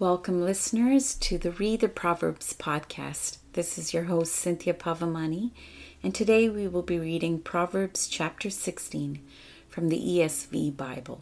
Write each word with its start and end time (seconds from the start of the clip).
Welcome, 0.00 0.42
listeners, 0.42 1.16
to 1.16 1.38
the 1.38 1.50
Read 1.50 1.80
the 1.80 1.88
Proverbs 1.88 2.52
podcast. 2.52 3.38
This 3.54 3.76
is 3.78 3.92
your 3.92 4.04
host, 4.04 4.32
Cynthia 4.32 4.72
Pavamani, 4.72 5.50
and 6.04 6.14
today 6.14 6.48
we 6.48 6.68
will 6.68 6.84
be 6.84 7.00
reading 7.00 7.40
Proverbs 7.40 8.06
chapter 8.06 8.48
16 8.48 9.20
from 9.68 9.88
the 9.88 9.98
ESV 9.98 10.76
Bible. 10.76 11.20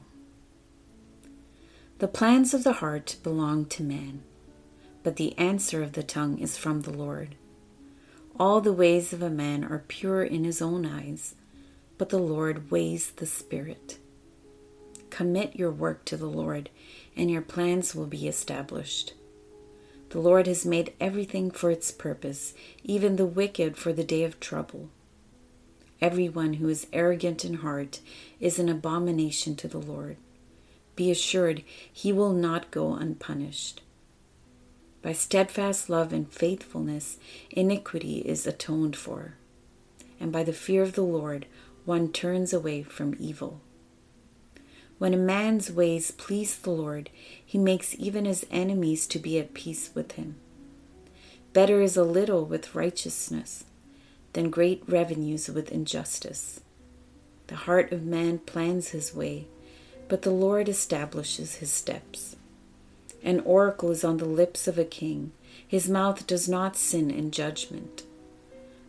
The 2.01 2.07
plans 2.07 2.53
of 2.53 2.65
the 2.65 2.75
heart 2.75 3.17
belong 3.23 3.65
to 3.65 3.83
man, 3.83 4.21
but 5.03 5.17
the 5.17 5.35
answer 5.39 5.83
of 5.83 5.93
the 5.93 6.03
tongue 6.03 6.39
is 6.39 6.59
from 6.59 6.83
the 6.83 6.93
Lord. 6.93 7.35
All 8.39 8.61
the 8.61 8.75
ways 8.75 9.15
of 9.15 9.23
a 9.23 9.31
man 9.31 9.65
are 9.65 9.85
pure 9.89 10.23
in 10.23 10.45
his 10.45 10.61
own 10.61 10.85
eyes, 10.85 11.35
but 11.97 12.11
the 12.11 12.19
Lord 12.19 12.71
weighs 12.71 13.13
the 13.13 13.25
spirit. 13.25 13.97
Commit 15.17 15.57
your 15.57 15.71
work 15.71 16.05
to 16.05 16.19
the 16.19 16.29
Lord, 16.29 16.69
and 17.17 17.31
your 17.31 17.41
plans 17.41 17.95
will 17.95 18.07
be 18.07 18.29
established. 18.29 19.15
The 20.11 20.21
Lord 20.21 20.47
has 20.47 20.67
made 20.67 20.93
everything 21.01 21.51
for 21.51 21.71
its 21.71 21.91
purpose, 21.91 22.53
even 22.85 23.17
the 23.17 23.25
wicked 23.25 23.79
for 23.79 23.95
the 23.95 24.05
day 24.05 24.25
of 24.25 24.39
trouble. 24.41 24.91
Everyone 26.03 26.53
who 26.53 26.69
is 26.69 26.87
arrogant 26.93 27.47
in 27.47 27.55
heart 27.55 28.01
is 28.41 28.59
an 28.59 28.69
abomination 28.69 29.57
to 29.57 29.69
the 29.69 29.81
Lord. 29.81 30.19
Be 30.97 31.11
assured 31.11 31.65
he 31.91 32.13
will 32.13 32.35
not 32.35 32.71
go 32.71 32.93
unpunished. 32.93 33.81
By 35.01 35.15
steadfast 35.15 35.89
love 35.89 36.13
and 36.13 36.31
faithfulness, 36.31 37.17
iniquity 37.49 38.19
is 38.19 38.47
atoned 38.47 38.97
for, 38.97 39.37
and 40.21 40.31
by 40.31 40.45
the 40.45 40.53
fear 40.53 40.83
of 40.83 40.93
the 40.93 41.01
Lord, 41.01 41.47
one 41.87 42.13
turns 42.13 42.53
away 42.53 42.83
from 42.83 43.17
evil. 43.19 43.63
When 44.99 45.13
a 45.13 45.19
man's 45.19 45.71
ways 45.71 46.11
please 46.11 46.57
the 46.57 46.71
Lord, 46.71 47.11
he 47.45 47.59
makes 47.59 47.95
even 47.99 48.25
his 48.25 48.47
enemies 48.51 49.07
to 49.09 49.19
be 49.19 49.39
at 49.39 49.53
peace 49.53 49.91
with 49.95 50.13
him. 50.13 50.37
Better 51.53 51.83
is 51.83 51.97
a 51.97 52.05
little 52.05 52.45
with 52.45 52.75
righteousness 52.75 53.65
than 54.33 54.51
great 54.51 54.83
revenues 54.87 55.49
with 55.49 55.71
injustice. 55.71 56.61
The 57.49 57.57
heart 57.57 57.93
of 57.93 58.05
man 58.05 58.39
plans 58.39 58.89
his 58.89 59.15
way, 59.15 59.47
but 60.09 60.23
the 60.23 60.31
Lord 60.31 60.69
establishes 60.69 61.57
his 61.57 61.71
steps. 61.71 62.37
An 63.23 63.41
oracle 63.41 63.91
is 63.91 64.05
on 64.05 64.17
the 64.17 64.25
lips 64.25 64.67
of 64.67 64.79
a 64.79 64.85
king, 64.85 65.33
his 65.67 65.89
mouth 65.89 66.27
does 66.27 66.49
not 66.49 66.77
sin 66.77 67.11
in 67.11 67.31
judgment. 67.31 68.03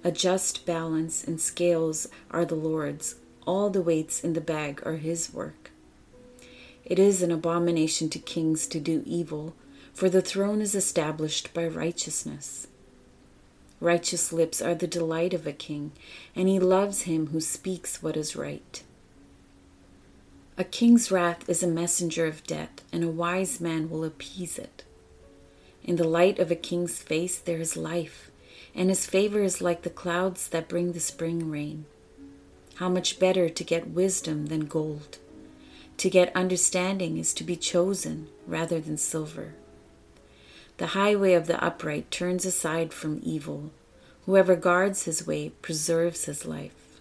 A 0.03 0.11
just 0.11 0.65
balance 0.65 1.23
and 1.23 1.41
scales 1.41 2.07
are 2.31 2.45
the 2.45 2.55
Lord's, 2.55 3.15
all 3.45 3.69
the 3.69 3.81
weights 3.81 4.23
in 4.23 4.33
the 4.33 4.41
bag 4.41 4.81
are 4.85 4.97
his 4.97 5.33
work. 5.33 5.71
It 6.87 6.99
is 6.99 7.21
an 7.21 7.33
abomination 7.33 8.09
to 8.11 8.19
kings 8.19 8.65
to 8.67 8.79
do 8.79 9.03
evil, 9.05 9.53
for 9.93 10.09
the 10.09 10.21
throne 10.21 10.61
is 10.61 10.73
established 10.73 11.53
by 11.53 11.67
righteousness. 11.67 12.67
Righteous 13.81 14.31
lips 14.31 14.61
are 14.61 14.73
the 14.73 14.87
delight 14.87 15.33
of 15.33 15.45
a 15.45 15.51
king, 15.51 15.91
and 16.33 16.47
he 16.47 16.59
loves 16.59 17.01
him 17.01 17.27
who 17.27 17.41
speaks 17.41 18.01
what 18.01 18.15
is 18.15 18.37
right. 18.37 18.81
A 20.57 20.63
king's 20.63 21.11
wrath 21.11 21.49
is 21.49 21.61
a 21.61 21.67
messenger 21.67 22.25
of 22.25 22.47
death, 22.47 22.81
and 22.93 23.03
a 23.03 23.09
wise 23.09 23.59
man 23.59 23.89
will 23.89 24.05
appease 24.05 24.57
it. 24.57 24.85
In 25.83 25.97
the 25.97 26.07
light 26.07 26.39
of 26.39 26.51
a 26.51 26.55
king's 26.55 26.99
face 26.99 27.37
there 27.37 27.59
is 27.59 27.75
life, 27.75 28.31
and 28.73 28.87
his 28.87 29.05
favor 29.05 29.43
is 29.43 29.59
like 29.59 29.81
the 29.81 29.89
clouds 29.89 30.47
that 30.47 30.69
bring 30.69 30.93
the 30.93 31.01
spring 31.01 31.51
rain. 31.51 31.85
How 32.75 32.87
much 32.87 33.19
better 33.19 33.49
to 33.49 33.63
get 33.65 33.89
wisdom 33.89 34.45
than 34.45 34.67
gold! 34.67 35.17
To 35.97 36.09
get 36.11 36.35
understanding 36.35 37.17
is 37.17 37.33
to 37.33 37.43
be 37.43 37.55
chosen 37.55 38.27
rather 38.45 38.79
than 38.79 38.97
silver. 38.97 39.55
The 40.77 40.87
highway 40.87 41.33
of 41.33 41.47
the 41.47 41.63
upright 41.63 42.11
turns 42.11 42.45
aside 42.45 42.93
from 42.93 43.19
evil. 43.23 43.71
Whoever 44.27 44.55
guards 44.55 45.03
his 45.03 45.25
way 45.25 45.49
preserves 45.61 46.25
his 46.25 46.45
life. 46.45 46.99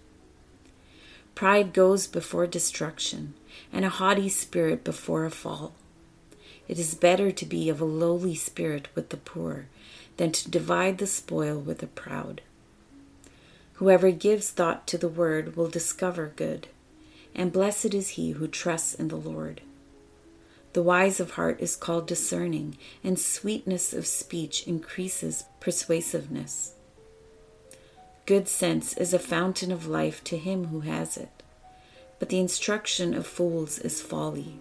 Pride 1.34 1.74
goes 1.74 2.06
before 2.06 2.46
destruction, 2.46 3.34
and 3.70 3.84
a 3.84 3.90
haughty 3.90 4.30
spirit 4.30 4.82
before 4.82 5.26
a 5.26 5.30
fall. 5.30 5.74
It 6.66 6.78
is 6.78 6.94
better 6.94 7.30
to 7.30 7.44
be 7.44 7.68
of 7.68 7.82
a 7.82 7.84
lowly 7.84 8.34
spirit 8.34 8.88
with 8.94 9.10
the 9.10 9.18
poor 9.18 9.66
than 10.16 10.32
to 10.32 10.50
divide 10.50 10.96
the 10.96 11.06
spoil 11.06 11.58
with 11.58 11.78
the 11.78 11.86
proud. 11.86 12.40
Whoever 13.74 14.10
gives 14.10 14.48
thought 14.48 14.86
to 14.86 14.96
the 14.96 15.08
word 15.08 15.54
will 15.54 15.68
discover 15.68 16.32
good 16.34 16.68
and 17.36 17.52
blessed 17.52 17.94
is 17.94 18.10
he 18.10 18.30
who 18.32 18.48
trusts 18.48 18.94
in 18.94 19.08
the 19.08 19.16
Lord. 19.16 19.60
The 20.72 20.82
wise 20.82 21.20
of 21.20 21.32
heart 21.32 21.60
is 21.60 21.76
called 21.76 22.08
discerning, 22.08 22.76
and 23.04 23.18
sweetness 23.18 23.92
of 23.92 24.06
speech 24.06 24.66
increases 24.66 25.44
persuasiveness. 25.60 26.72
Good 28.24 28.48
sense 28.48 28.96
is 28.96 29.14
a 29.14 29.18
fountain 29.18 29.70
of 29.70 29.86
life 29.86 30.24
to 30.24 30.36
him 30.36 30.66
who 30.66 30.80
has 30.80 31.16
it, 31.16 31.42
but 32.18 32.30
the 32.30 32.40
instruction 32.40 33.14
of 33.14 33.26
fools 33.26 33.78
is 33.78 34.02
folly. 34.02 34.58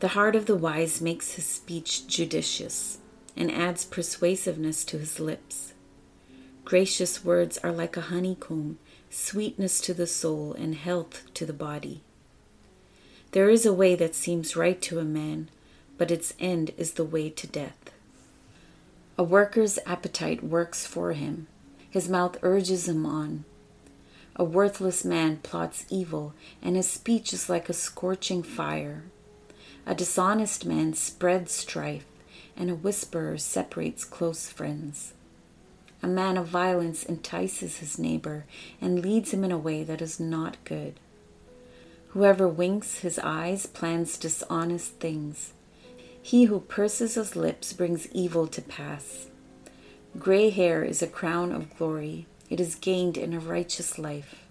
The 0.00 0.08
heart 0.08 0.36
of 0.36 0.46
the 0.46 0.56
wise 0.56 1.00
makes 1.00 1.32
his 1.32 1.46
speech 1.46 2.06
judicious 2.06 2.98
and 3.36 3.50
adds 3.50 3.84
persuasiveness 3.84 4.84
to 4.84 4.98
his 4.98 5.18
lips. 5.18 5.72
Gracious 6.64 7.24
words 7.24 7.58
are 7.58 7.72
like 7.72 7.96
a 7.96 8.02
honeycomb 8.02 8.78
sweetness 9.10 9.80
to 9.82 9.94
the 9.94 10.06
soul, 10.06 10.52
and 10.52 10.74
health 10.74 11.22
to 11.34 11.46
the 11.46 11.52
body. 11.52 12.02
There 13.32 13.50
is 13.50 13.66
a 13.66 13.72
way 13.72 13.94
that 13.94 14.14
seems 14.14 14.56
right 14.56 14.80
to 14.82 14.98
a 14.98 15.04
man, 15.04 15.48
but 15.96 16.10
its 16.10 16.34
end 16.38 16.72
is 16.76 16.92
the 16.92 17.04
way 17.04 17.28
to 17.30 17.46
death. 17.46 17.92
A 19.18 19.22
worker's 19.22 19.78
appetite 19.84 20.42
works 20.42 20.86
for 20.86 21.12
him, 21.12 21.46
his 21.90 22.08
mouth 22.08 22.36
urges 22.42 22.88
him 22.88 23.04
on. 23.04 23.44
A 24.36 24.44
worthless 24.44 25.04
man 25.04 25.38
plots 25.38 25.84
evil, 25.90 26.32
and 26.62 26.76
his 26.76 26.88
speech 26.88 27.32
is 27.32 27.48
like 27.48 27.68
a 27.68 27.72
scorching 27.72 28.42
fire. 28.42 29.04
A 29.84 29.94
dishonest 29.94 30.64
man 30.64 30.94
spreads 30.94 31.52
strife, 31.52 32.06
and 32.56 32.70
a 32.70 32.74
whisperer 32.74 33.38
separates 33.38 34.04
close 34.04 34.48
friends. 34.48 35.14
A 36.02 36.06
man 36.06 36.36
of 36.36 36.46
violence 36.46 37.04
entices 37.04 37.78
his 37.78 37.98
neighbor 37.98 38.44
and 38.80 39.02
leads 39.02 39.32
him 39.32 39.42
in 39.42 39.50
a 39.50 39.58
way 39.58 39.82
that 39.82 40.00
is 40.00 40.20
not 40.20 40.56
good. 40.64 41.00
Whoever 42.08 42.46
winks 42.46 42.98
his 42.98 43.18
eyes 43.18 43.66
plans 43.66 44.16
dishonest 44.16 44.92
things. 44.94 45.52
He 46.22 46.44
who 46.44 46.60
purses 46.60 47.14
his 47.14 47.34
lips 47.34 47.72
brings 47.72 48.08
evil 48.12 48.46
to 48.46 48.62
pass. 48.62 49.26
Gray 50.18 50.50
hair 50.50 50.84
is 50.84 51.02
a 51.02 51.06
crown 51.06 51.52
of 51.52 51.76
glory, 51.76 52.26
it 52.48 52.60
is 52.60 52.74
gained 52.76 53.16
in 53.16 53.34
a 53.34 53.40
righteous 53.40 53.98
life. 53.98 54.44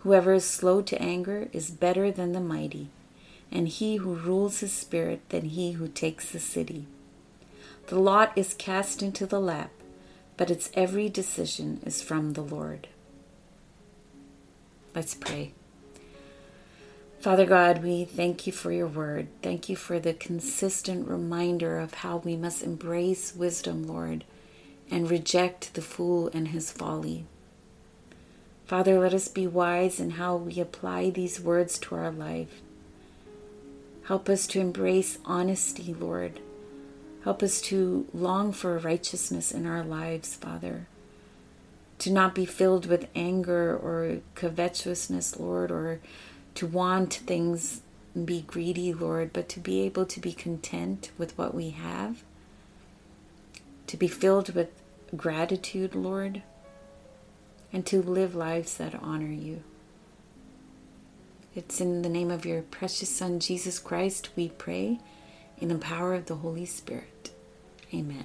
Whoever 0.00 0.32
is 0.34 0.44
slow 0.44 0.82
to 0.82 1.02
anger 1.02 1.48
is 1.52 1.70
better 1.70 2.10
than 2.10 2.32
the 2.32 2.40
mighty, 2.40 2.88
and 3.50 3.68
he 3.68 3.96
who 3.96 4.14
rules 4.14 4.60
his 4.60 4.72
spirit 4.72 5.20
than 5.28 5.46
he 5.46 5.72
who 5.72 5.88
takes 5.88 6.30
the 6.30 6.40
city. 6.40 6.86
The 7.88 7.98
lot 7.98 8.32
is 8.36 8.54
cast 8.54 9.02
into 9.02 9.26
the 9.26 9.40
lap 9.40 9.70
but 10.40 10.50
its 10.50 10.70
every 10.72 11.10
decision 11.10 11.78
is 11.84 12.00
from 12.00 12.32
the 12.32 12.40
Lord. 12.40 12.88
Let's 14.94 15.14
pray. 15.14 15.52
Father 17.20 17.44
God, 17.44 17.84
we 17.84 18.06
thank 18.06 18.46
you 18.46 18.52
for 18.54 18.72
your 18.72 18.86
word. 18.86 19.28
Thank 19.42 19.68
you 19.68 19.76
for 19.76 20.00
the 20.00 20.14
consistent 20.14 21.06
reminder 21.06 21.78
of 21.78 21.92
how 21.92 22.16
we 22.16 22.36
must 22.36 22.62
embrace 22.62 23.34
wisdom, 23.36 23.86
Lord, 23.86 24.24
and 24.90 25.10
reject 25.10 25.74
the 25.74 25.82
fool 25.82 26.30
and 26.32 26.48
his 26.48 26.72
folly. 26.72 27.26
Father, 28.64 28.98
let 28.98 29.12
us 29.12 29.28
be 29.28 29.46
wise 29.46 30.00
in 30.00 30.12
how 30.12 30.36
we 30.36 30.58
apply 30.58 31.10
these 31.10 31.38
words 31.38 31.78
to 31.80 31.96
our 31.96 32.10
life. 32.10 32.62
Help 34.04 34.30
us 34.30 34.46
to 34.46 34.60
embrace 34.60 35.18
honesty, 35.26 35.92
Lord 35.92 36.40
Help 37.24 37.42
us 37.42 37.60
to 37.60 38.06
long 38.14 38.52
for 38.52 38.78
righteousness 38.78 39.52
in 39.52 39.66
our 39.66 39.84
lives, 39.84 40.34
Father. 40.34 40.86
To 41.98 42.10
not 42.10 42.34
be 42.34 42.46
filled 42.46 42.86
with 42.86 43.08
anger 43.14 43.76
or 43.76 44.20
covetousness, 44.34 45.38
Lord, 45.38 45.70
or 45.70 46.00
to 46.54 46.66
want 46.66 47.12
things 47.12 47.82
and 48.14 48.26
be 48.26 48.40
greedy, 48.40 48.94
Lord, 48.94 49.32
but 49.34 49.48
to 49.50 49.60
be 49.60 49.82
able 49.82 50.06
to 50.06 50.18
be 50.18 50.32
content 50.32 51.10
with 51.18 51.36
what 51.36 51.54
we 51.54 51.70
have. 51.70 52.22
To 53.88 53.96
be 53.98 54.08
filled 54.08 54.54
with 54.54 54.70
gratitude, 55.14 55.94
Lord, 55.94 56.42
and 57.70 57.84
to 57.86 58.00
live 58.00 58.34
lives 58.34 58.78
that 58.78 58.94
honor 58.94 59.26
you. 59.26 59.62
It's 61.54 61.80
in 61.80 62.00
the 62.00 62.08
name 62.08 62.30
of 62.30 62.46
your 62.46 62.62
precious 62.62 63.10
Son, 63.10 63.40
Jesus 63.40 63.78
Christ, 63.78 64.30
we 64.36 64.48
pray 64.48 65.00
in 65.60 65.68
the 65.68 65.78
power 65.78 66.14
of 66.14 66.26
the 66.26 66.36
Holy 66.36 66.66
Spirit. 66.66 67.30
Amen. 67.92 68.24